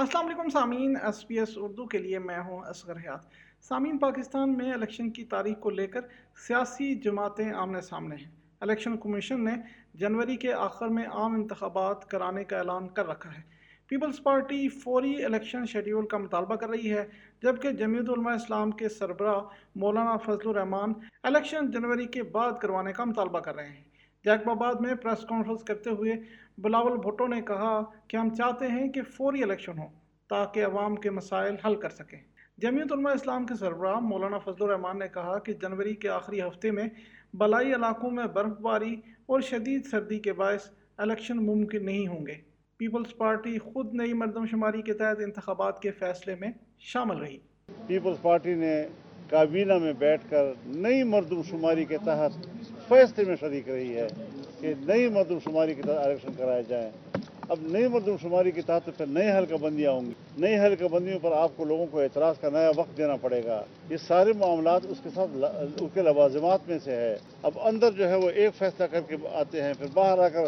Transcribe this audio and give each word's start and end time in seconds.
السلام 0.00 0.26
علیکم 0.26 0.48
سامعین، 0.48 0.96
ایس 1.02 1.28
پی 1.28 1.38
ایس 1.38 1.48
اردو 1.56 1.86
کے 1.86 1.98
لیے 1.98 2.18
میں 2.18 2.38
ہوں 2.38 2.60
اصغر 2.60 2.96
حیات۔ 2.96 3.20
سامعین، 3.64 3.98
پاکستان 3.98 4.58
میں 4.58 4.72
الیکشن 4.72 5.10
کی 5.10 5.24
تاریخ 5.24 5.58
کو 5.60 5.70
لے 5.70 5.86
کر 5.86 6.00
سیاسی 6.46 6.94
جماعتیں 6.94 7.52
آمنے 7.52 7.80
سامنے 7.80 8.16
ہیں۔ 8.16 8.30
الیکشن 8.60 8.96
کمیشن 8.96 9.44
نے 9.44 9.50
جنوری 9.94 10.36
کے 10.36 10.52
آخر 10.52 10.88
میں 10.88 11.04
عام 11.06 11.34
انتخابات 11.34 12.10
کرانے 12.10 12.44
کا 12.44 12.58
اعلان 12.58 12.88
کر 12.88 13.08
رکھا 13.08 13.30
ہے۔ 13.30 13.42
پیپلز 13.86 14.22
پارٹی 14.22 14.68
فوری 14.68 15.24
الیکشن 15.24 15.66
شیڈیول 15.66 16.06
کا 16.06 16.18
مطالبہ 16.18 16.56
کر 16.56 16.68
رہی 16.68 16.92
ہے، 16.92 17.06
جبکہ 17.42 17.70
جمعیت 17.70 18.10
علماء 18.10 18.34
اسلام 18.34 18.70
کے 18.70 18.88
سربراہ 18.88 19.40
مولانا 19.74 20.16
فضل 20.16 20.48
الرحمان 20.48 20.92
الیکشن 21.22 21.70
جنوری 21.70 22.06
کے 22.06 22.22
بعد 22.22 22.52
کروانے 22.60 22.92
کا 22.92 23.04
مطالبہ 23.04 23.40
کر 23.40 23.54
رہے 23.54 23.68
ہیں۔ 23.68 23.90
جیکب 24.24 24.50
آباد 24.50 24.74
میں 24.80 24.94
پریس 24.94 25.26
کانفرنس 25.28 25.64
کرتے 25.64 25.90
ہوئے 25.90 26.12
بلاول 26.58 26.96
بھٹو 26.96 27.26
نے 27.26 27.42
کہا 27.42 27.82
کہ 28.08 28.16
ہم 28.16 28.34
چاہتے 28.34 28.66
ہیں 28.66 28.88
کہ 28.88 29.02
فوری 29.02 29.42
الیکشن 29.42 29.78
ہو۔ 29.78 29.99
تاکہ 30.30 30.64
عوام 30.64 30.96
کے 30.96 31.10
مسائل 31.10 31.54
حل 31.66 31.74
کر 31.74 31.90
سکیں۔ 31.90 32.18
جمعیت 32.58 32.92
علماء 32.92 33.12
اسلام 33.12 33.46
کے 33.46 33.54
سربراہ 33.54 34.00
مولانا 34.00 34.38
فضل 34.38 34.62
الرحمان 34.64 34.98
نے 34.98 35.08
کہا 35.14 35.38
کہ 35.38 35.52
جنوری 35.52 35.94
کے 35.94 36.08
آخری 36.08 36.40
ہفتے 36.40 36.70
میں 36.70 36.86
بلائی 37.34 37.74
علاقوں 37.74 38.10
میں 38.10 38.26
برف 38.26 38.58
باری 38.60 38.94
اور 39.26 39.40
شدید 39.40 39.86
سردی 39.90 40.18
کے 40.18 40.32
باعث 40.32 40.70
الیکشن 40.96 41.36
ممکن 41.36 41.84
نہیں 41.84 42.06
ہوں 42.06 42.26
گے۔ 42.26 42.34
پیپلز 42.76 43.16
پارٹی 43.16 43.58
خود 43.58 43.94
نئی 43.94 44.12
مردم 44.12 44.46
شماری 44.46 44.82
کے 44.82 44.92
تحت 44.92 45.20
انتخابات 45.20 45.82
کے 45.82 45.90
فیصلے 45.90 46.34
میں 46.40 46.50
شامل 46.92 47.16
رہی۔ 47.16 47.38
پیپلز 47.86 48.22
پارٹی 48.22 48.54
نے 48.54 48.74
کابینہ 49.30 49.78
میں 49.78 49.92
بیٹھ 49.92 50.30
کر 50.30 50.52
نئی 50.66 51.02
مردم 51.02 51.42
شماری 51.42 51.84
کے 51.84 51.98
تحت 52.04 52.46
فیصلے 52.88 53.24
میں 53.24 53.36
شریک 53.40 53.68
رہی 53.68 53.96
ہے 53.96 54.06
کہ 54.60 54.74
نئی 54.80 55.08
مردم 55.08 55.38
شماری 55.44 55.74
کے 55.74 55.82
تحت 55.82 55.98
الیکشن 55.98 56.32
کرائے 56.38 56.62
جائیں 56.68 56.90
اب 57.50 57.58
نئی 57.62 57.88
مردم 57.88 58.16
شماری 58.22 58.50
کے 58.50 58.62
تحت 58.62 58.90
پھر 58.96 59.06
نئے 59.06 59.38
حلقہ 59.38 59.54
بندیاں 59.54 59.92
ہوں 59.92 60.00
گی۔ 60.00 60.12
نئی 60.38 60.58
حلقہ 60.58 60.84
بندیوں 60.84 61.18
پر 61.18 61.32
آپ 61.32 61.50
کو 61.56 61.64
لوگوں 61.64 61.86
کو 61.86 62.00
اعتراض 62.00 62.38
کا 62.40 62.50
نیا 62.50 62.70
وقت 62.76 62.96
دینا 62.96 63.16
پڑے 63.16 63.44
گا۔ 63.44 63.64
یہ 63.90 63.96
سارے 63.96 64.32
معاملات 64.32 64.80
اس 64.88 65.00
کے 65.02 65.08
ساتھ 65.14 65.30
اس 65.82 65.90
کے 65.94 66.02
لوازمات 66.02 66.68
میں 66.68 66.78
سے 66.84 66.96
ہے۔ 66.96 67.16
اب 67.42 67.50
اندر 67.62 67.90
جو 67.90 68.08
ہے 68.08 68.14
وہ 68.14 68.30
ایک 68.30 68.54
فیصلہ 68.54 68.86
کر 68.86 69.00
کے 69.00 69.16
آتے 69.32 69.62
ہیں، 69.62 69.72
پھر 69.78 69.86
باہر 69.94 70.18
آ 70.18 70.28
کر 70.28 70.44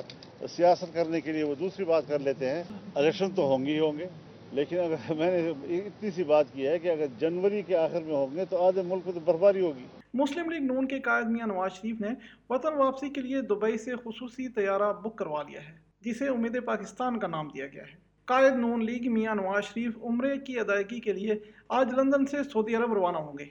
سیاست 0.47 0.95
کرنے 0.95 1.21
کے 1.21 1.33
لیے 1.33 1.43
وہ 1.43 1.55
دوسری 1.55 1.85
بات 1.85 2.03
کر 2.09 2.19
لیتے 2.19 2.51
ہیں۔ 2.51 2.63
الیکشن 2.95 3.31
تو 3.31 3.43
ہوں 3.43 3.67
گے 3.67 3.73
ہی 3.73 3.79
ہوں 3.79 3.99
گے، 3.99 4.07
لیکن 4.53 4.79
اگر 4.79 5.13
میں 5.19 5.31
نے 5.31 5.49
اتنی 5.79 6.11
سی 6.11 6.25
بات 6.25 6.45
کی 6.53 6.67
ہے 6.67 6.79
کہ 6.79 6.89
اگر 6.89 7.07
جنوری 7.19 7.63
کے 7.63 7.77
آخر 7.77 8.01
میں 8.01 8.15
ہوں 8.15 8.37
گے 8.37 8.45
تو 8.45 8.67
آدھے 8.67 8.83
ملک 8.83 9.15
تو 9.15 9.21
برفباری 9.25 9.61
ہوگی۔ 9.61 9.87
مسلم 10.15 10.51
لیگ 10.51 10.63
نون 10.63 10.87
کے 10.87 11.01
قائد 11.01 11.27
میاں 11.27 11.47
نواز 11.47 11.73
شریف 11.73 12.01
نے 12.01 12.09
وطن 12.51 12.75
واپسی 12.75 13.09
کے 13.09 13.21
لیے 13.21 13.41
دبئی 13.41 13.79
سے 13.79 13.97
خصوصی 13.97 14.49
طیارہ 14.49 14.93
بک 14.93 15.17
کروا 15.17 15.43
لیا 15.43 15.61
ہے۔ 15.61 15.92
جسے 16.05 16.29
امید 16.29 16.65
پاکستان 16.65 17.19
کا 17.19 17.27
نام 17.27 17.49
دیا 17.49 17.67
گیا 17.67 17.83
ہے۔ 17.83 17.97
قائد 18.25 18.55
نون 18.55 18.85
لیگ 18.85 19.13
میاں 19.13 19.35
نواز 19.35 19.65
شریف 19.65 19.99
عمرے 20.03 20.39
کی 20.39 20.59
ادائیگی 20.61 21.01
کے 21.01 21.13
لیے 21.13 21.35
آج 21.69 21.95
لندن 21.95 22.27
سے 22.27 22.43
سعودی 22.43 22.75
عرب 22.75 22.93
روانہ 22.93 23.17
ہوں 23.17 23.39
گے۔ 23.39 23.45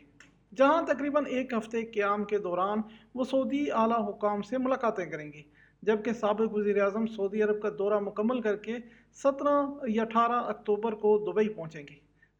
جہاں 0.55 0.81
تقریباً 0.81 1.25
ایک 1.27 1.53
ہفتے 1.53 1.81
قیام 1.85 2.23
کے 2.23 2.37
دوران 2.37 2.77
وہ 3.15 3.23
سعودی 3.23 3.71
اعلیٰ 3.71 4.09
حکام 4.09 4.41
سے 4.41 4.57
ملاقاتیں 4.57 5.05
کریں 5.05 5.31
گے، 5.33 5.41
جبکہ 5.81 6.13
سابق 6.13 6.53
وزیر 6.53 6.81
اعظم 6.81 7.05
سعودی 7.07 7.43
عرب 7.43 7.61
کا 7.61 7.69
دورہ 7.77 7.99
مکمل 7.99 8.41
کر 8.41 8.55
کے 8.55 8.75
سترہ 9.13 9.65
یا 9.87 10.01
اٹھارہ 10.01 10.43
اکتوبر 10.45 10.93
کو 10.93 11.17
دبئی 11.17 11.49
پہنچیں 11.49 11.83
گے۔ 11.89 11.95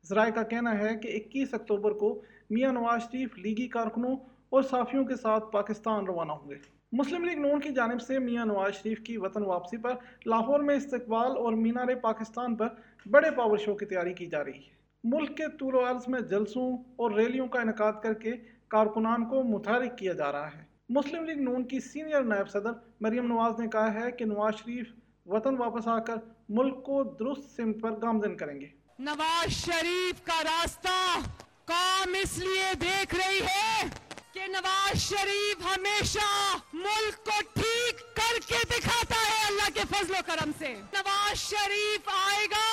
ذرائع 0.06 0.32
کا 0.32 0.44
کہنا 0.44 0.80
ہے 0.80 0.96
کہ 0.96 1.08
اکیس 1.16 1.54
اکتوبر 1.54 1.92
کو 1.92 2.22
میاں 2.50 2.74
نواز 2.74 3.02
شریف 3.02 3.38
لیگی 3.38 3.68
کارکنوں 3.68 4.16
اور 4.50 4.62
صافیوں 4.62 5.06
کے 5.06 5.16
ساتھ 5.16 5.52
پاکستان 5.52 6.06
روانہ 6.06 6.32
ہوں 6.32 6.50
گے۔ 6.50 6.81
مسلم 6.92 7.24
لیگ 7.24 7.40
نون 7.40 7.60
کی 7.60 7.70
جانب 7.70 8.02
سے 8.02 8.20
میاں 8.20 8.46
نواز 8.46 8.74
شریف 8.74 9.00
کی 9.00 9.18
وطن 9.18 9.44
واپسی 9.44 9.78
پر 9.78 9.94
لاہور 10.26 10.60
میں 10.60 10.76
استقبال 10.76 11.38
اور 11.38 11.54
مینار 11.54 11.96
پاکستان 11.96 12.56
پر 12.56 12.68
بڑے 13.06 13.32
پاور 13.32 13.58
شو 13.58 13.76
کی 13.76 13.86
تیاری 13.86 14.14
کی 14.14 14.26
جا 14.26 14.44
رہی 14.44 14.58
ہے۔ 14.58 14.82
ملک 15.04 15.38
کے 15.38 15.48
طول 15.60 15.76
و 15.76 15.80
عرض 15.80 16.08
میں 16.08 16.20
جلسوں 16.20 16.78
اور 16.96 17.12
ریلیوں 17.12 17.48
کا 17.48 17.62
انعقاد 17.62 17.94
کر 18.04 18.14
کے 18.14 18.32
کارکنان 18.68 19.26
کو 19.26 19.44
متحرک 19.44 19.98
کیا 19.98 20.14
جا 20.14 20.32
رہا 20.32 20.48
ہے۔ 20.48 20.64
مسلم 20.90 21.26
لیگ 21.26 21.42
نون 21.42 21.64
کی 21.64 21.80
سینئر 21.80 22.24
نائب 22.24 22.50
صدر 22.50 22.72
مریم 23.00 23.28
نواز 23.28 23.60
نے 23.60 23.68
کہا 23.68 23.94
ہے 23.94 24.12
کہ 24.12 24.26
نواز 24.26 24.54
شریف 24.56 24.88
وطن 25.26 25.58
واپس 25.58 25.88
آ 25.88 26.00
کر 26.00 26.16
ملک 26.50 26.84
کو 26.84 27.04
درست 27.20 27.56
سمت 27.56 27.82
پر 27.82 27.92
گامزن 28.02 28.38
کریں 28.38 28.62
گے۔ 28.62 28.68
نواز 29.00 29.52
شریف 29.52 30.26
کا 30.26 30.44
راستہ 30.44 31.20
قوم 31.66 32.16
اس 32.24 32.38
لیے 32.38 32.74
دیکھ 32.82 33.16
رہی 33.16 33.42
ہے 33.42 33.88
کہ 34.34 34.48
نواز 34.48 34.98
شریف 34.98 35.66
ہمیشہ 35.66 36.30
ملک 36.82 37.26
کو 37.26 37.40
ٹھیک 37.54 38.00
کر 38.16 38.40
کے 38.48 38.60
دکھاتا 38.70 39.16
ہے 39.16 39.48
اللہ 39.48 39.70
کے 39.74 39.82
فضل 39.90 40.14
و 40.14 40.22
کرم 40.26 40.52
سے۔ 40.60 40.74
نواز 40.94 41.38
شریف 41.38 42.10
آئے 42.14 42.46
گا 42.46 42.68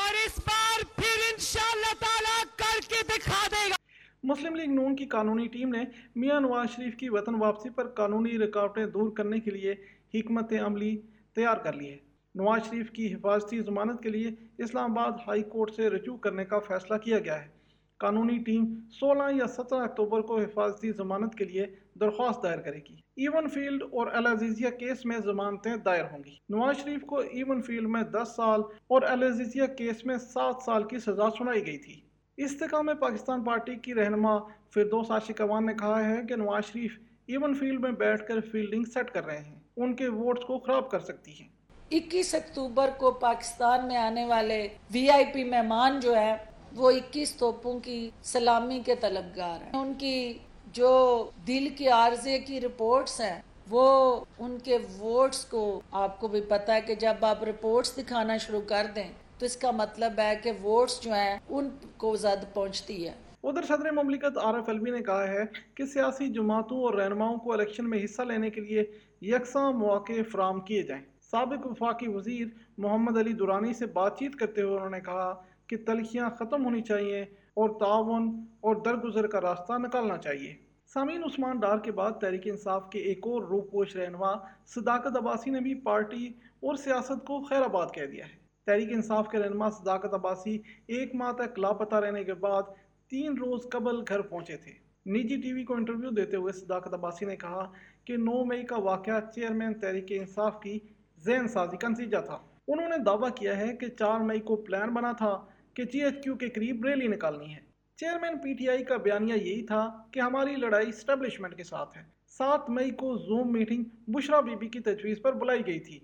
اور 0.00 0.14
اس 0.26 0.38
بار 0.38 0.84
پھر 0.96 1.18
انشاءاللہ 1.32 1.94
تعالیٰ 2.00 2.42
کر 2.56 2.80
کے 2.88 3.02
دکھا 3.08 3.46
دے 3.50 3.68
گا۔ 3.70 3.76
مسلم 4.22 4.54
لیگ 4.54 4.70
نون 4.70 4.96
کی 4.96 5.06
قانونی 5.06 5.46
ٹیم 5.48 5.68
نے 5.68 5.84
میاں 6.14 6.40
نواز 6.40 6.70
شریف 6.76 6.96
کی 6.96 7.08
وطن 7.08 7.34
واپسی 7.34 7.70
پر 7.70 7.88
قانونی 7.88 8.38
رکاوٹیں 8.38 8.86
دور 8.86 9.12
کرنے 9.16 9.40
کے 9.40 9.50
لیے 9.50 9.74
حکمت 10.14 10.52
عملی 10.66 10.96
تیار 11.34 11.56
کر 11.56 11.72
لی 11.72 11.90
ہے۔ 11.90 11.98
نواز 12.34 12.60
شریف 12.70 12.90
کی 12.90 13.14
حفاظتی 13.14 13.60
ضمانت 13.60 14.02
کے 14.02 14.08
لیے 14.08 14.30
اسلام 14.58 14.98
آباد 14.98 15.12
ہائی 15.26 15.42
کورٹ 15.42 15.70
سے 15.76 15.90
رجوع 15.90 16.16
کرنے 16.16 16.44
کا 16.44 16.58
فیصلہ 16.58 16.96
کیا 16.96 17.18
گیا 17.18 17.42
ہے۔ 17.42 17.59
قانونی 18.00 18.38
ٹیم 18.38 18.74
سولہ 18.90 19.36
یا 19.36 19.46
سترہ 19.46 19.78
اکتوبر 19.78 20.20
کو 20.20 20.40
حفاظتی 20.40 20.92
ضمانت 20.92 21.34
کے 21.34 21.44
لیے 21.44 21.66
درخواست 22.00 22.42
دائر 22.42 22.58
کرے 22.58 22.78
گی۔ 22.78 22.94
ایون 23.16 23.48
فیلڈ 23.48 23.82
اور 23.82 24.06
العزیزیہ 24.06 24.68
کیس 24.70 25.04
میں 25.04 25.18
ضمانتیں 25.24 25.76
دائر 25.76 26.04
ہوں 26.04 26.24
گی۔ 26.24 26.36
نواز 26.48 26.76
شریف 26.76 27.02
کو 27.02 27.16
ایون 27.16 27.62
فیلڈ 27.62 27.88
میں 27.88 28.02
دس 28.02 28.28
سال 28.36 28.60
اور 28.60 29.02
العزیزیہ 29.02 29.66
کیس 29.78 30.04
میں 30.04 30.16
سات 30.16 30.54
سال 30.64 30.84
کی 30.84 30.98
سزا 30.98 31.30
سنائی 31.38 31.66
گئی 31.66 31.78
تھی۔ 31.78 32.00
استقام 32.36 32.86
میں 32.86 32.94
پاکستان 32.94 33.44
پارٹی 33.44 33.74
کی 33.74 33.94
رہنما 33.94 34.38
فردوس 34.74 35.10
عاشق 35.10 35.40
اوان 35.40 35.66
نے 35.66 35.74
کہا 35.74 36.08
ہے 36.08 36.16
کہ 36.28 36.36
نواز 36.36 36.64
شریف 36.64 36.98
ایون 37.26 37.54
فیلڈ 37.54 37.80
میں 37.80 37.92
بیٹھ 37.92 38.26
کر 38.28 38.40
فیلڈنگ 38.40 38.84
سیٹ 38.84 39.10
کر 39.10 39.26
رہے 39.26 39.38
ہیں۔ 39.38 39.60
ان 39.76 39.96
کے 39.96 40.08
ووٹس 40.08 40.44
کو 40.44 40.58
خراب 40.58 40.90
کر 40.90 41.00
سکتی 41.00 41.32
ہیں۔ 41.40 41.48
اکیس 41.90 42.34
اکتوبر 42.34 42.90
کو 42.96 43.10
پاکستان 43.10 43.88
میں 43.88 43.96
آنے 43.96 44.24
والے 44.24 44.68
وی 44.90 45.10
آئی 45.10 45.24
پی 45.34 45.44
مہمان 45.44 46.00
جو 46.00 46.14
ہیں 46.14 46.36
وہ 46.76 46.90
اکیس 46.90 47.36
توپوں 47.36 47.80
کی 47.80 48.10
سلامی 48.22 48.80
کے 48.86 48.94
طلبگار 48.94 49.62
ہیں۔ 49.62 49.80
ان 49.80 49.94
کی 49.98 50.38
جو 50.72 51.30
دل 51.46 51.68
کی 51.76 51.88
عارضے 51.88 52.38
کی 52.38 52.60
رپورٹس 52.60 53.20
ہیں، 53.20 53.42
وہ 53.70 54.24
ان 54.38 54.58
کے 54.64 54.78
ووٹس 54.98 55.44
کو 55.44 55.80
آپ 55.90 56.20
کو 56.20 56.28
بھی 56.28 56.40
پتا 56.40 56.74
ہے 56.74 56.80
کہ 56.80 56.94
جب 56.94 57.14
آپ 57.20 57.44
رپورٹس 57.44 57.96
دکھانا 57.96 58.36
شروع 58.36 58.60
کر 58.66 58.86
دیں، 58.94 59.08
تو 59.38 59.46
اس 59.46 59.56
کا 59.56 59.70
مطلب 59.70 60.12
ہے 60.18 60.34
کہ 60.42 60.52
ووٹس 60.62 61.00
جو 61.00 61.12
ہیں، 61.12 61.38
ان 61.48 61.68
کو 61.96 62.16
زد 62.16 62.54
پہنچتی 62.54 63.08
ہے۔ 63.08 63.12
ادھر 63.42 63.62
صدر 63.62 63.90
مملکت 63.90 64.38
عارف 64.38 64.68
علوی 64.68 64.90
نے 64.90 65.00
کہا 65.00 65.28
ہے 65.28 65.42
کہ 65.74 65.84
سیاسی 65.84 66.28
جماعتوں 66.28 66.82
اور 66.82 66.94
رہنماؤں 66.94 67.36
کو 67.36 67.52
الیکشن 67.52 67.90
میں 67.90 68.04
حصہ 68.04 68.22
لینے 68.22 68.50
کے 68.50 68.60
لیے 68.60 68.84
یکساں 69.20 69.72
مواقع 69.72 70.12
فراہم 70.32 70.60
کیے 70.60 70.82
جائیں۔ 70.82 71.02
سابق 71.30 71.66
وفاقی 71.66 72.08
وزیر 72.08 72.46
محمد 72.78 73.16
علی 73.18 73.32
دورانی 73.32 73.72
سے 73.74 73.86
بات 73.86 74.18
چیت 74.18 74.34
کرتے 74.36 74.62
ہوئے 74.62 74.76
انہوں 74.76 74.90
نے 74.90 75.00
کہا 75.00 75.42
کہ 75.70 75.76
تلخیاں 75.76 76.30
ختم 76.30 76.64
ہونی 76.64 76.80
چاہیے 76.82 77.20
اور 77.54 77.80
تعاون 77.80 78.44
اور 78.60 78.76
درگزر 78.76 79.26
کا 79.26 79.40
راستہ 79.40 79.72
نکالنا 79.78 80.16
چاہیے۔ 80.16 80.54
سامعین، 80.94 81.24
عثمان 81.24 81.60
ڈار 81.60 81.78
کے 81.78 81.92
بعد 81.92 82.10
تحریک 82.20 82.40
انصاف 82.44 82.90
کے 82.90 82.98
ایک 82.98 83.26
اور 83.26 83.42
روپ 83.42 83.70
پوش 83.72 83.96
رہنما 83.96 84.32
صداقت 84.66 85.16
عباسی 85.16 85.50
نے 85.50 85.60
بھی 85.60 85.74
پارٹی 85.74 86.26
اور 86.60 86.74
سیاست 86.74 87.26
کو 87.26 87.42
خیر 87.42 87.62
آباد 87.62 87.86
کہہ 87.94 88.06
دیا 88.06 88.24
ہے۔ 88.24 88.38
تحریک 88.66 88.92
انصاف 88.92 89.28
کے 89.28 89.38
رہنما 89.38 89.70
صداقت 89.70 90.14
عباسی 90.14 90.58
ایک 90.86 91.14
ماہ 91.14 91.32
تک 91.32 91.58
لاپتہ 91.58 91.94
رہنے 91.94 92.24
کے 92.24 92.34
بعد 92.34 92.62
تین 93.10 93.38
روز 93.38 93.60
قبل 93.70 94.02
گھر 94.08 94.20
پہنچے 94.20 94.56
تھے۔ 94.56 94.72
نجی 95.06 95.36
ٹی 95.36 95.52
وی 95.52 95.64
کو 95.64 95.74
انٹرویو 95.74 96.10
دیتے 96.10 96.36
ہوئے 96.36 96.52
صداقت 96.52 96.94
عباسی 96.94 97.26
نے 97.26 97.36
کہا 97.36 97.72
کہ 98.04 98.16
نو 98.16 98.44
مئی 98.44 98.62
کا 98.62 98.80
واقعہ 98.80 99.20
چیئرمین 99.34 99.74
تحریک 99.74 100.06
انصاف 100.10 100.60
کی 100.60 100.78
ذہن 101.18 101.48
سازی 101.48 101.76
کا 101.76 101.88
نتیجہ 101.88 102.18
تھا۔ 102.18 102.38
انہوں 102.68 102.88
نے 102.88 102.98
دعویٰ 102.98 103.30
کیا 103.36 103.56
ہے 103.56 103.76
کہ 103.76 103.86
چار 103.88 104.20
مئی 104.20 104.40
کو 104.40 104.56
پلان 104.56 104.94
بنا 104.94 105.12
تھا۔ 105.12 105.46
کہ 105.74 105.84
جی 105.84 106.02
ایچ 106.04 106.22
کیو 106.24 106.34
کے 106.34 106.48
قریب 106.48 106.84
ریلی 106.84 107.06
نکالنی 107.06 107.54
ہے۔ 107.54 107.60
چیئرمین 107.98 108.38
پی 108.38 108.54
ٹی 108.54 108.68
آئی 108.68 108.84
کا 108.84 108.96
بیانیہ 108.96 109.34
یہی 109.34 109.66
تھا 109.66 109.88
کہ 110.10 110.20
ہماری 110.20 110.56
لڑائی 110.56 110.88
اسٹیبلشمنٹ 110.88 111.56
کے 111.56 111.64
ساتھ 111.64 111.98
ہے۔ 111.98 112.02
سات 112.28 112.70
مئی 112.70 112.90
کو 112.90 113.16
zoom 113.16 113.52
meeting 113.52 113.84
Bushra 114.08 114.40
be 114.40 114.56
be 114.56 114.68
کی 114.68 114.80
تجویز 114.80 115.22
پر 115.22 115.32
بلائی 115.32 115.66
گئی 115.66 115.80
تھی۔ 115.80 115.98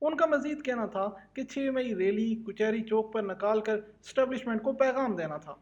ان 0.00 0.16
کا 0.16 0.26
مزید 0.26 0.64
کہنا 0.64 0.86
تھا 0.86 1.08
کہ 1.34 1.42
چھ 1.42 1.70
مئی 1.74 1.94
ریلی 1.94 2.34
کچہری 2.46 2.82
چوک 2.82 3.12
پر 3.12 3.22
نکال 3.22 3.60
کر 3.60 3.76
اسٹیبلشمنٹ 3.76 4.62
کو 4.62 4.72
پیغام 4.72 5.16
دینا 5.16 5.36
تھا۔ 5.36 5.54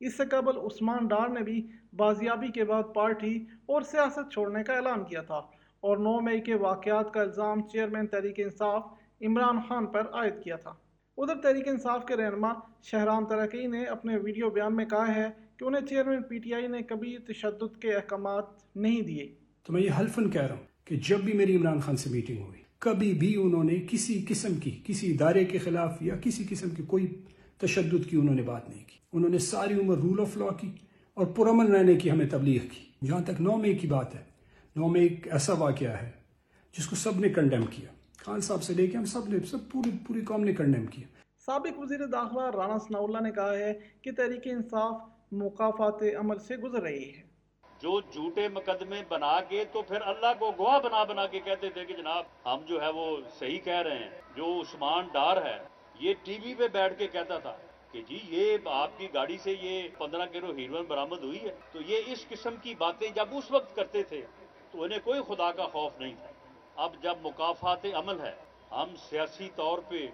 اس 0.00 0.16
سے 0.16 0.24
قبل 0.30 0.56
عثمان 0.56 1.06
ڈار 1.06 1.28
نے 1.28 1.40
بھی 1.40 1.66
بازیابی 1.96 2.48
کے 2.48 2.64
بعد 2.64 2.82
پارٹی 2.94 3.44
اور 3.66 3.82
سیاست 3.82 4.32
چھوڑنے 4.32 4.62
کا 4.62 4.72
اعلان 4.72 5.04
کیا 5.04 5.22
تھا 5.22 5.40
اور 5.80 5.96
نو 5.96 6.20
مئی 6.20 6.40
کے 6.40 6.54
واقعات 6.54 7.12
کا 7.14 7.20
الزام 7.20 7.68
چیئرمین 7.68 8.06
تحریک 8.06 8.40
انصاف 8.40 8.82
عمران 9.20 9.60
خان 9.68 9.86
پر 9.86 10.08
عائد 10.12 10.42
کیا 10.44 10.56
تھا۔ 10.56 10.74
ادھر 11.16 11.34
تحریک 11.34 11.68
انصاف 11.68 12.04
کے 12.06 12.16
رہنما 12.16 12.52
شہرام 12.82 13.24
ترقی 13.26 13.66
نے 13.66 13.84
اپنے 13.84 14.16
ویڈیو 14.16 14.50
بیان 14.50 14.76
میں 14.76 14.84
کہا 14.84 15.14
ہے 15.14 15.28
کہ 15.56 15.64
انہیں 15.64 15.86
چیئرمین 15.86 16.22
پی 16.22 16.38
ٹی 16.38 16.54
آئی 16.54 16.66
نے 16.66 16.82
کبھی 16.82 17.16
تشدد 17.18 17.80
کے 17.82 17.94
احکامات 17.94 18.44
نہیں 18.76 19.00
دیے۔ 19.00 19.34
تو 19.62 19.72
میں 19.72 19.82
یہ 19.82 19.90
حلفن 19.98 20.30
کہہ 20.30 20.42
رہا 20.42 20.54
ہوں 20.54 20.62
کہ 20.84 20.96
جب 20.96 21.20
بھی 21.20 21.32
میری 21.32 21.56
عمران 21.56 21.80
خان 21.80 21.96
سے 21.96 22.10
میٹنگ 22.10 22.38
ہوئی، 22.38 22.62
کبھی 22.78 23.12
بھی 23.12 23.34
انہوں 23.36 23.64
نے 23.64 23.76
کسی 23.90 24.24
قسم 24.28 24.54
کی، 24.54 24.80
کسی 24.84 25.10
ادارے 25.10 25.44
کے 25.44 25.58
خلاف 25.58 26.02
یا 26.02 26.16
کسی 26.16 26.44
قسم 26.48 26.70
کی 26.70 26.82
کوئی 26.82 27.06
تشدد 27.56 28.10
کی 28.10 28.16
انہوں 28.16 28.34
نے 28.34 28.42
بات 28.42 28.68
نہیں 28.68 28.84
کی۔ 28.86 28.98
انہوں 29.12 29.30
نے 29.30 29.38
ساری 29.38 29.74
عمر 29.74 29.96
رول 29.96 30.20
آف 30.20 30.36
لا 30.36 30.52
کی 30.60 30.70
اور 31.14 31.26
پرامن 31.26 31.66
رہنے 31.66 31.94
کی 31.94 32.10
ہمیں 32.10 32.26
تبلیغ 32.30 32.60
کی۔ 32.60 33.06
جہاں 33.06 33.20
تک 33.20 33.40
نو 33.40 33.56
مئی 33.56 33.78
کی 33.78 33.86
بات 33.86 34.14
ہے، 34.14 34.22
نو 34.76 34.88
مئی 34.88 35.02
ایک 35.02 35.28
ایسا 35.32 35.52
واقعہ 35.52 35.96
ہے 36.02 36.10
جس 36.78 36.86
کو 36.86 36.96
سب 36.96 37.20
نے 37.20 37.28
کنڈیم 37.28 37.64
کیا۔ 37.70 37.88
خان 38.26 38.40
صاحب 38.40 38.62
سے 38.62 38.74
لے 38.74 38.86
کے 38.86 38.96
ہم 38.98 39.04
سب 39.04 39.28
نے 39.28 39.40
سب 39.40 39.58
پوری 39.72 39.90
پوری 40.06 40.20
قوم 40.20 40.44
نے 40.44 40.52
کنڈیم 40.52 40.86
کیا۔ 40.86 41.06
سابق 41.46 41.78
وزیر 41.78 42.06
داخلہ 42.06 42.50
رانا 42.54 42.78
ثناء 42.78 43.00
اللہ 43.00 43.20
نے 43.22 43.30
کہا 43.30 43.54
ہے 43.54 43.72
کہ 44.02 44.12
تحریک 44.12 44.42
انصاف 44.44 44.94
مقافات 45.32 46.02
عمل 46.18 46.38
سے 46.38 46.56
گزر 46.56 46.82
رہی 46.82 47.08
ہے۔ 47.08 47.22
جو 47.82 48.00
جھوٹے 48.00 48.48
مقدمے 48.48 49.02
بنا 49.08 49.40
کے 49.40 49.64
تو 49.72 49.82
پھر 49.82 50.00
اللہ 50.00 50.32
کو 50.38 50.52
گواہ 50.58 50.78
بنا 50.78 51.04
بنا 51.04 51.26
کے 51.26 51.40
کہتے 51.40 51.70
تھے 51.70 51.84
کہ 51.84 51.94
جناب 51.94 52.24
ہم 52.46 52.60
جو 52.66 52.82
ہے 52.82 52.88
وہ 52.88 53.06
صحیح 53.38 53.58
کہہ 53.58 53.82
رہے 53.82 53.98
ہیں 53.98 54.10
جو 54.36 54.60
عثمان 54.60 55.08
ڈار 55.12 55.36
ہے 55.36 55.58
یہ 56.00 56.14
ٹی 56.22 56.38
وی 56.44 56.54
پہ 56.54 56.68
بیٹھ 56.68 56.98
کے 56.98 57.06
کہتا 57.06 57.38
تھا 57.38 57.56
کہ 57.92 58.02
جی 58.08 58.18
یہ 58.28 58.56
آپ 58.64 58.98
کی 58.98 59.08
گاڑی 59.14 59.38
سے 59.38 59.56
یہ 59.62 59.88
پندرہ 59.98 60.26
کلو 60.26 60.52
ہیروئن 60.52 60.84
برامد 60.84 61.22
ہوئی 61.22 61.40
ہے 61.42 61.54
تو 61.72 61.78
یہ 61.86 62.00
اس 62.06 62.28
قسم 62.28 62.54
کی 62.62 62.74
باتیں 62.74 63.08
جب 63.14 63.26
اس 63.32 63.50
وقت 63.50 63.76
کرتے 63.76 64.02
تھے 64.02 64.22
تو 64.70 64.82
انہیں 64.82 64.98
کوئی 65.04 65.20
خدا 65.28 65.50
کا 65.52 65.66
خوف 65.66 66.00
نہیں 66.00 66.14
تھا۔ 66.14 66.30
اب 66.76 66.90
جب 67.02 67.14
مقافات 67.22 67.86
عمل 67.94 68.20
ہے، 68.20 68.32
ہم 68.70 68.94
سیاسی 69.10 69.48
طور 69.56 69.78
پہ 69.88 70.06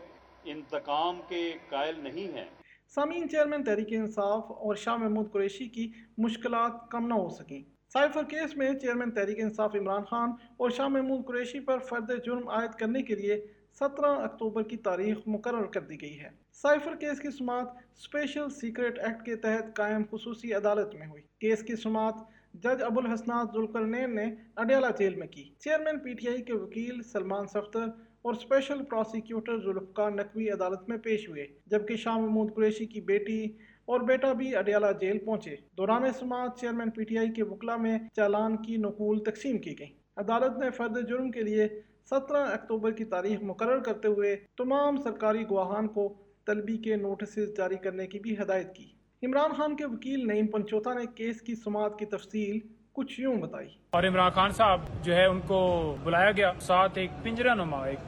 انتقام 0.44 1.20
کے 1.28 1.52
قائل 1.68 2.00
نہیں 2.00 2.36
ہیں۔ 2.36 2.44
سامین 2.88 3.28
چیئرمین 3.28 3.64
تحریک 3.64 3.88
انصاف 3.90 4.44
اور 4.50 4.74
شاہ 4.74 4.96
محمود 4.96 5.32
قریشی 5.32 5.68
کی 5.68 5.92
مشکلات 6.18 6.90
کم 6.90 7.06
نہ 7.06 7.14
ہو 7.14 7.28
سکیں۔ 7.28 7.62
سائفر 7.92 8.22
کیس 8.22 8.56
میں 8.56 8.72
چیئرمین 8.72 9.10
تحریک 9.10 9.38
انصاف 9.40 9.74
عمران 9.74 10.04
خان 10.04 10.30
اور 10.56 10.70
شاہ 10.70 10.88
محمود 10.88 11.24
قریشی 11.26 11.60
پر 11.60 11.78
فرد 11.78 12.10
جرم 12.24 12.48
عائد 12.48 12.70
کرنے 12.70 13.02
کے 13.02 13.14
لیے 13.14 13.46
سترہ 13.80 14.06
اکتوبر 14.06 14.62
کی 14.62 14.76
تاریخ 14.76 15.16
مقرر 15.26 15.64
کر 15.64 15.80
دی 15.80 16.00
گئی 16.00 16.20
ہے۔ 16.20 16.30
سائفر 16.52 16.94
کیس 16.94 17.20
کی 17.20 17.30
سماعت 17.30 17.66
اسپیشل 17.96 18.50
سیکرٹ 18.50 18.98
ایکٹ 18.98 19.26
کے 19.26 19.36
تحت 19.36 19.76
قائم 19.76 20.02
خصوصی 20.10 20.54
عدالت 20.54 20.94
میں 20.94 21.06
ہوئی۔ 21.06 21.22
کیس 21.40 21.62
کی 21.62 21.76
سماعت 21.76 22.14
جج 22.54 22.82
ابو 22.82 23.00
الحسنات 23.00 23.52
ذوالقرنین 23.52 24.14
نے 24.14 24.24
اڈیالہ 24.56 24.86
جیل 24.98 25.14
میں 25.14 25.26
کی۔ 25.26 25.44
چیئرمین 25.58 25.98
پی 25.98 26.12
ٹی 26.12 26.28
آئی 26.28 26.42
کے 26.42 26.52
وکیل 26.52 27.02
سلمان 27.02 27.46
صفتر 27.46 27.84
اور 28.22 28.34
اسپیشل 28.34 28.82
پروسیکیوٹر 28.84 29.58
ذوالفقار 29.58 30.10
نقوی 30.10 30.50
عدالت 30.50 30.88
میں 30.88 30.98
پیش 30.98 31.28
ہوئے، 31.28 31.46
جبکہ 31.66 31.96
شاہ 31.96 32.18
محمود 32.18 32.54
قریشی 32.54 32.86
کی 32.86 33.00
بیٹی 33.00 33.44
اور 33.84 34.00
بیٹا 34.00 34.32
بھی 34.32 34.56
اڈیالہ 34.56 34.86
جیل 35.00 35.18
پہنچے۔ 35.18 35.56
دوران 35.76 36.12
سماعت 36.18 36.58
چیئرمین 36.60 36.90
پی 36.90 37.04
ٹی 37.04 37.18
آئی 37.18 37.32
کے 37.32 37.42
وکلا 37.42 37.76
میں 37.76 37.98
چالان 38.16 38.56
کی 38.56 38.76
نقول 38.76 39.18
تقسیم 39.24 39.58
کی 39.58 39.78
گئیں۔ 39.78 39.92
عدالت 40.16 40.58
نے 40.58 40.70
فرد 40.70 41.08
جرم 41.08 41.30
کے 41.30 41.42
لیے 41.42 41.68
سترہ 42.10 42.44
اکتوبر 42.52 42.90
کی 42.90 43.04
تاریخ 43.04 43.42
مقرر 43.42 43.78
کرتے 43.78 44.08
ہوئے 44.08 44.36
تمام 44.56 44.96
سرکاری 44.96 45.44
گواہان 45.50 45.88
کو 45.88 46.12
طلبی 46.46 46.76
کے 46.76 46.96
نوٹسز 46.96 47.56
جاری 47.56 47.76
کرنے 47.76 48.06
کی 48.06 48.18
بھی 48.18 48.34
ہدایت 48.42 48.74
کی۔ 48.74 48.99
عمران 49.22 49.50
خان 49.56 49.76
کے 49.76 49.84
وکیل 49.84 50.26
نعیم 50.26 50.46
پنچوتا 50.46 50.92
نے 50.94 51.04
کیس 51.14 51.40
کی 51.42 51.54
سماعت 51.54 51.98
کی 51.98 52.06
تفصیل 52.06 52.58
کچھ 52.92 53.20
یوں 53.20 53.34
بتائی۔ 53.36 53.68
اور 53.90 54.04
عمران 54.04 54.30
خان 54.30 54.50
صاحب 54.50 54.80
جو 55.02 55.14
ہے 55.14 55.24
ان 55.24 55.40
کو 55.46 55.58
بلایا 56.04 56.30
گیا۔ 56.32 56.52
ساتھ 56.60 56.98
ایک 56.98 57.10
پنجرہ 57.22 57.54
نما، 57.54 57.84
ایک 57.84 57.98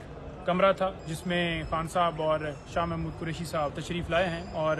کمرہ 0.47 0.73
تھا 0.73 0.91
جس 1.07 1.27
میں 1.27 1.63
خان 1.71 1.89
صاحب 1.89 2.23
اور 2.23 2.41
شاہ 2.75 2.85
محمود 2.85 3.19
قریشی 3.21 3.45
صاحب 3.45 3.71
تشریف 3.75 4.11
لائے 4.11 4.29
ہیں 4.29 4.55
اور 4.55 4.77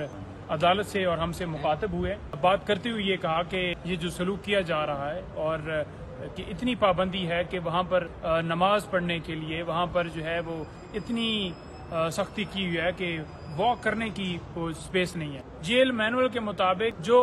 عدالت 0.49 0.87
سے 0.87 1.05
اور 1.05 1.19
ہم 1.19 1.33
سے 1.33 1.47
مخاطب 1.47 1.93
ہوئے 1.93 2.17
بات 2.41 2.67
کرتے 2.67 2.91
ہوئے 2.91 3.03
یہ 3.03 3.17
کہا 3.17 3.43
کہ 3.43 3.75
یہ 3.85 3.97
جو 3.97 4.11
سلوک 4.11 4.45
کیا 4.45 4.61
جا 4.61 4.87
رہا 4.87 5.15
ہے 5.15 5.21
اور 5.35 5.59
کہ 6.35 6.45
اتنی 6.49 6.75
پابندی 6.75 7.29
ہے 7.29 7.43
کہ 7.51 7.59
وہاں 7.59 7.83
پر 7.83 8.07
نماز 8.45 8.91
پڑھنے 8.91 9.19
کے 9.19 9.35
لیے، 9.35 9.63
وہاں 9.63 9.87
پر 9.93 10.09
جو 10.09 10.25
ہے 10.25 10.41
وہ 10.41 10.65
اتنی 10.95 11.53
سختی 12.13 12.45
کی 12.45 12.67
ہوئی 12.67 12.79
ہے 12.79 12.91
کہ 12.97 13.19
واک 13.57 13.83
کرنے 13.83 14.09
کی 14.11 14.37
سپیس 14.79 15.17
نہیں 15.17 15.35
ہے۔ 15.35 15.41
جیل 15.61 15.91
مینول 15.93 16.29
کے 16.29 16.41
مطابق 16.41 17.03
جو 17.05 17.21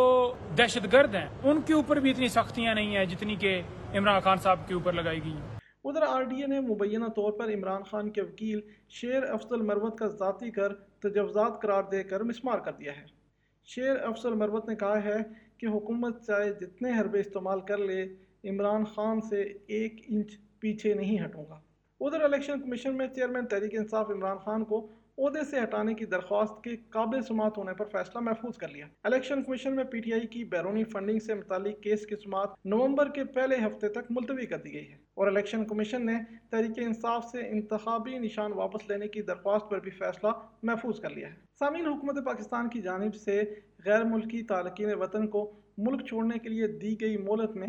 دہشت 0.57 0.93
گرد 0.93 1.15
ہیں، 1.15 1.27
ان 1.43 1.61
کے 1.61 1.73
اوپر 1.73 1.99
بھی 1.99 2.11
اتنی 2.11 2.27
سختیاں 2.27 2.75
نہیں 2.75 2.95
ہیں 2.97 3.05
جتنی 3.05 3.35
کہ 3.35 3.61
عمران 3.95 4.19
خان 4.19 4.37
صاحب 4.37 4.67
کے 4.67 4.73
اوپر 4.73 4.93
لگائی 4.93 5.23
گئی 5.23 5.31
ہیں۔ 5.31 5.57
ادھر 5.83 6.01
آر 6.01 6.23
ڈی 6.23 6.41
اے 6.41 6.47
نے 6.47 6.59
مبینہ 6.59 7.05
طور 7.05 7.31
پر 7.31 7.53
عمران 7.53 7.83
خان 7.83 8.09
کے 8.09 8.21
وکیل 8.21 8.59
شیر 8.89 9.23
افضل 9.23 9.61
مروت 9.61 9.97
کا 9.99 10.07
ذاتی 10.07 10.51
کر 10.51 10.73
تجوزات 10.99 11.61
قرار 11.61 11.83
دے 11.83 12.03
کر 12.03 12.23
مسمار 12.23 12.59
کر 12.59 12.71
دیا 12.71 12.91
ہے۔ 12.91 13.05
شیر 13.65 13.95
افضل 14.03 14.33
مروت 14.33 14.69
نے 14.69 14.75
کہا 14.75 15.03
ہے 15.03 15.17
کہ 15.57 15.65
حکومت 15.65 16.25
چاہے 16.27 16.51
جتنے 16.61 16.91
حربے 16.99 17.19
استعمال 17.19 17.59
کر 17.59 17.77
لے، 17.77 18.03
عمران 18.49 18.85
خان 18.85 19.21
سے 19.21 19.41
ایک 19.67 20.01
انچ 20.07 20.37
پیچھے 20.59 20.93
نہیں 20.93 21.25
ہٹوں 21.25 21.45
گا۔ 21.49 21.59
ادھر 21.99 22.21
الیکشن 22.21 22.61
کمیشن 22.61 22.97
میں 22.97 23.07
چیئرمین 23.07 23.45
تحریک 23.45 23.75
انصاف 23.75 24.09
عمران 24.09 24.37
خان 24.37 24.63
کو 24.65 24.87
عہدے 25.17 25.43
سے 25.43 25.61
ہٹانے 25.63 25.93
کی 25.93 26.05
درخواست 26.05 26.63
کے 26.63 26.75
قابل 26.89 27.21
سماعت 27.21 27.57
ہونے 27.57 27.73
پر 27.73 27.85
فیصلہ 27.85 28.21
محفوظ 28.21 28.57
کر 28.57 28.69
لیا۔ 28.69 28.85
الیکشن 29.03 29.43
کمیشن 29.43 29.75
میں 29.75 29.83
پی 29.83 29.99
ٹی 29.99 30.13
آئی 30.13 30.27
کی 30.27 30.43
بیرونی 30.43 30.83
فنڈنگ 30.83 31.19
سے 31.19 31.33
متعلق 31.33 31.81
کیس 31.83 32.05
کی 32.05 32.15
سماعت 32.15 32.49
نومبر 32.65 33.09
کے 33.09 33.23
پہلے 33.23 33.55
ہفتے 33.55 33.89
تک 33.89 34.11
ملتوی 34.11 34.45
کر 34.45 34.57
دی 34.57 34.73
گئی 34.73 34.91
ہے 34.91 34.97
اور 35.13 35.27
الیکشن 35.27 35.65
کمیشن 35.65 36.05
نے 36.05 36.13
تحریک 36.49 36.79
انصاف 36.79 37.25
سے 37.25 37.49
انتخابی 37.49 38.17
نشان 38.17 38.53
واپس 38.53 38.89
لینے 38.89 39.07
کی 39.07 39.21
درخواست 39.21 39.69
پر 39.69 39.79
بھی 39.79 39.91
فیصلہ 39.91 40.31
محفوظ 40.63 40.99
کر 40.99 41.09
لیا 41.09 41.27
ہے۔ 41.27 41.35
سامین 41.59 41.87
حکومت 41.87 42.25
پاکستان 42.25 42.69
کی 42.69 42.81
جانب 42.81 43.15
سے 43.15 43.41
غیر 43.85 44.03
ملکی 44.03 44.41
تارکین 44.43 44.93
وطن 44.93 45.27
کو 45.27 45.51
ملک 45.77 46.07
چھوڑنے 46.07 46.39
کے 46.39 46.49
لیے 46.49 46.67
دی 46.67 47.01
گئی 47.01 47.17
مولت 47.17 47.55
میں 47.55 47.67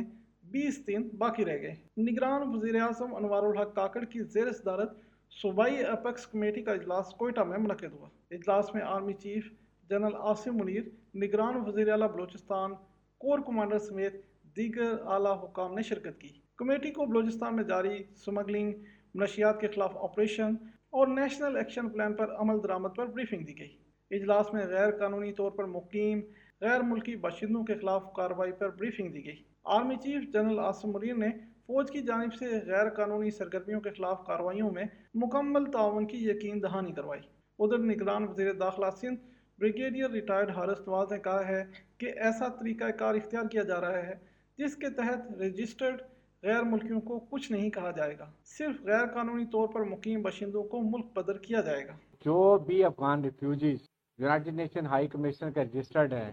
بیس 0.50 0.87
دن 0.87 1.08
باقی 1.19 1.44
رہ 1.44 1.62
گئے۔ 1.62 1.75
نگران 1.97 2.43
وزیر 2.55 2.82
اعظم 2.82 3.14
انوار 3.14 3.43
الحق 3.43 3.75
کاکڑ 3.75 4.05
کی 4.05 4.23
زیر 4.23 4.52
صدارت 4.52 4.91
صوبائی 5.31 5.85
اپیکس 5.85 6.26
کمیٹی 6.26 6.62
کا 6.62 6.73
اجلاس 6.73 7.06
کوئٹہ 7.11 7.41
میں 7.41 7.58
منعقد 7.58 7.93
ہوا۔ 7.93 8.08
اجلاس 8.31 8.75
میں 8.75 8.82
army 8.82 9.12
chief 9.12 9.50
general 9.91 10.17
Asif 10.19 10.49
Munir, 10.49 10.82
نگران 11.14 11.56
وزیر 11.67 11.91
اعلیٰ 11.91 12.12
بلوچستان 12.12 12.75
کور 13.19 13.38
کمانڈر 13.38 13.79
سمیت 13.79 14.14
دیگر 14.56 14.94
اعلیٰ 15.06 15.44
حکام 15.44 15.75
نے 15.75 15.82
شرکت 15.82 16.20
کی۔ 16.20 16.29
کمیٹی 16.56 16.91
کو 16.91 17.06
بلوچستان 17.06 17.56
میں 17.56 17.64
جاری 17.64 18.03
سمگلنگ 18.17 18.73
منشیات 19.14 19.61
کے 19.61 19.69
خلاف 19.69 19.96
آپریشن 19.96 20.55
اور 20.91 21.06
نیشنل 21.06 21.56
ایکشن 21.56 21.88
پلان 21.88 22.14
پر 22.14 22.35
عمل 22.35 22.62
درآمد 22.62 22.96
پر 22.96 23.06
بریفنگ 23.06 23.44
دی 23.44 23.58
گئی۔ 23.58 23.76
اجلاس 24.11 24.53
میں 24.53 24.67
غیر 24.67 24.91
قانونی 24.91 25.32
طور 25.32 25.50
پر 25.50 25.64
مقیم 25.64 26.20
غیر 26.61 26.81
ملکی 26.81 27.17
باشندوں 27.17 27.64
کے 27.64 27.75
خلاف 27.75 28.12
کارروائی 28.12 28.53
پر 28.53 28.70
بریفنگ 28.70 29.08
دی 29.08 29.25
گئی۔ 29.26 29.50
Army 29.64 29.96
chief 29.96 30.22
general 30.32 30.58
Asim 30.58 30.90
Munir 30.90 31.20
نے 31.20 31.28
فوج 31.66 31.90
کی 31.90 32.00
جانب 32.02 32.34
سے 32.34 32.46
غیر 32.66 32.88
قانونی 32.90 33.30
سرگرمیوں 33.30 33.80
کے 33.80 33.90
خلاف 33.90 34.24
کارروائیوں 34.26 34.70
میں 34.70 34.84
مکمل 35.14 35.70
تعاون 35.70 36.06
کی 36.06 36.18
یقین 36.28 36.62
دہانی 36.62 36.93
کروائی۔ 36.93 37.20
ادھر 37.58 37.79
نگران 37.79 38.29
وزیر 38.29 38.52
داخلہ 38.52 38.86
سندھ 39.00 39.20
بریگیڈیئر 39.58 40.10
ریٹائرڈ 40.10 40.50
حارث 40.50 40.81
نواز 40.81 41.12
نے 41.12 41.19
کہا 41.19 41.46
ہے 41.48 41.62
کہ 41.98 42.12
ایسا 42.17 42.48
طریقہ 42.48 42.90
کار 42.98 43.14
اختیار 43.14 43.48
کیا 43.50 43.62
جا 43.62 43.81
رہا 43.81 44.02
ہے 44.06 44.14
جس 44.58 44.76
کے 44.76 44.90
تحت 44.90 45.31
رجسٹرڈ 45.40 46.02
غیر 46.43 46.62
ملکیوں 46.62 47.00
کو 47.00 47.19
کچھ 47.31 47.50
نہیں 47.52 47.70
کہا 47.70 47.90
جائے 47.90 48.19
گا، 48.19 48.31
صرف 48.58 48.82
غیر 48.84 49.06
قانونی 49.06 49.44
طور 49.44 49.69
پر 49.69 49.84
مقیم 49.84 50.22
باشندوں 50.22 50.62
کو 50.64 50.82
ملک 50.82 51.17
بدر 51.17 51.38
کیا 51.38 51.60
جائے 51.60 51.86
گا۔ 51.86 51.96
جو 52.24 52.58
بھی 52.58 52.84
Afghan 52.84 53.24
refugees 53.24 53.79
United 54.19 54.55
Nation 54.55 54.86
high 54.86 55.08
commission 55.08 55.52
کا 55.52 55.62
رجسٹرڈ 55.62 56.12
ہیں 56.12 56.32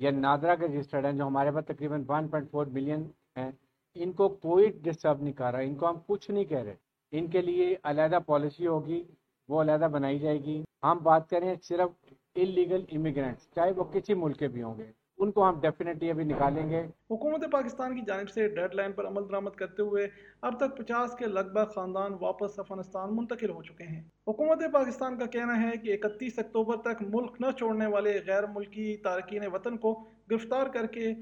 یا 0.00 0.10
نادرا 0.10 0.54
کے 0.54 0.66
رجسٹرڈ 0.66 1.04
ہیں 1.04 1.12
جو 1.12 1.26
ہمارے 1.26 1.50
پاس 1.50 1.66
تقریباً 1.66 2.04
1.4 2.08 2.66
ملین 2.66 3.02
ہیں، 3.36 3.50
ان 3.96 4.12
کو 4.12 4.28
کوئی 4.28 4.70
ڈسٹرب 4.82 5.22
نہیں 5.22 5.32
کر 5.32 5.52
رہا، 5.52 5.58
ان 5.58 5.74
کو 5.74 5.88
ہم 5.88 5.98
کچھ 6.06 6.30
نہیں 6.30 6.44
کہہ 6.44 6.58
رہے۔ 6.58 6.74
ان 7.12 7.26
کے 7.26 7.40
لیے 7.42 7.74
علیحدہ 7.84 8.18
پالیسی 8.26 8.66
ہوگی، 8.66 9.02
وہ 9.48 9.62
علیحدہ 9.62 9.88
بنائی 9.92 10.18
جائے 10.18 10.42
گی۔ 10.42 10.62
ہم 10.82 10.98
بات 11.02 11.30
کریں 11.30 11.54
صرف 11.62 11.88
ان 12.34 12.48
لیگل 12.48 12.84
امیگرینٹس 12.92 13.50
چاہے 13.54 13.72
وہ 13.72 13.84
کسی 13.84 14.14
ملک 14.14 14.38
کے 14.38 14.48
بھی 14.48 14.62
ہوں 14.62 14.78
گے۔ 14.78 14.90
ان 15.24 15.30
کو 15.32 15.48
ہم 15.48 15.60
ڈیفینیٹلی 15.60 16.10
ابھی 16.10 16.24
نکالیں 16.24 16.70
گے۔ 16.70 16.80
حکومت 17.10 17.44
پاکستان 17.52 17.94
کی 17.94 18.00
جانب 18.06 18.30
سے 18.30 18.48
ڈیڈ 18.48 18.74
لائن 18.74 18.92
پر 18.92 19.06
عمل 19.06 19.28
درآمد 19.28 19.50
کرتے 19.50 19.82
ہوئے 19.82 20.08
اب 20.40 20.56
تک 20.60 20.76
پچاس 20.76 21.14
کے 21.16 21.26
لگ 21.26 21.52
بھگ 21.52 21.70
خاندان 21.74 22.12
واپس 22.20 22.58
افغانستان 22.58 23.16
منتقل 23.16 23.50
ہو 23.50 23.62
چکے 23.62 23.84
ہیں۔ 23.84 24.02
حکومت 24.28 24.62
پاکستان 24.72 25.18
کا 25.18 25.26
کہنا 25.26 25.62
ہے 25.62 25.76
کہ 25.76 25.96
اکتیس 26.02 26.38
اکتوبر 26.38 26.76
تک 26.76 27.02
ملک 27.02 27.40
نہ 27.40 27.46
چھوڑنے 27.58 27.86
والے 27.86 28.20
غیر 28.26 28.46
ملکی 28.46 28.96
تارکین 28.96 29.42
وطن 29.52 29.76
کو 29.76 30.04
گرفتار 30.30 30.66
کر 30.66 30.86
کے 30.86 31.12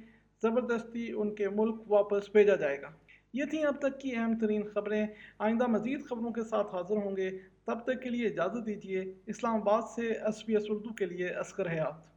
زبردستی 0.43 1.13
ان 1.13 1.35
کے 1.35 1.49
ملک 1.49 1.91
واپس 1.91 2.31
بھیجا 2.33 2.55
جائے 2.55 2.83
گا۔ 2.83 2.91
یہ 3.33 3.45
تھیں 3.45 3.65
اب 3.65 3.79
تک 3.79 4.01
کی 4.01 4.17
اہم 4.17 4.39
ترین 4.41 4.63
خبریں۔ 4.69 5.07
آئندہ 5.39 5.67
مزید 5.67 6.05
خبروں 6.05 6.31
کے 6.31 6.43
ساتھ 6.43 6.75
حاضر 6.75 6.97
ہوں 6.97 7.17
گے۔ 7.17 7.31
تب 7.67 7.79
تک 7.85 8.03
کے 8.03 8.11
لیے 8.11 8.27
اجازت 8.27 8.67
دیجیے 8.67 9.05
اسلام 9.27 9.55
آباد 9.55 9.83
سے 9.95 10.13
ایس 10.13 10.47
پی 10.47 10.55
ایس 10.57 10.65
اردو 10.69 10.95
کے 10.95 11.07
لیے 11.07 11.29
اسکر 11.35 11.71
حیات۔ 11.71 12.12